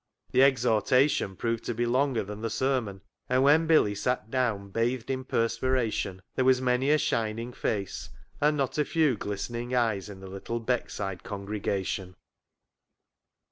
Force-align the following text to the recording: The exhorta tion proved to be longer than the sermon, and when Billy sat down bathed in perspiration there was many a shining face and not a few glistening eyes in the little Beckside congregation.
The 0.31 0.39
exhorta 0.39 1.07
tion 1.07 1.35
proved 1.35 1.63
to 1.65 1.75
be 1.75 1.85
longer 1.85 2.23
than 2.23 2.41
the 2.41 2.49
sermon, 2.49 3.01
and 3.29 3.43
when 3.43 3.67
Billy 3.67 3.93
sat 3.93 4.31
down 4.31 4.69
bathed 4.71 5.11
in 5.11 5.23
perspiration 5.23 6.23
there 6.33 6.43
was 6.43 6.59
many 6.59 6.89
a 6.89 6.97
shining 6.97 7.53
face 7.53 8.09
and 8.41 8.57
not 8.57 8.79
a 8.79 8.83
few 8.83 9.15
glistening 9.15 9.75
eyes 9.75 10.09
in 10.09 10.19
the 10.19 10.27
little 10.27 10.59
Beckside 10.59 11.21
congregation. 11.21 12.15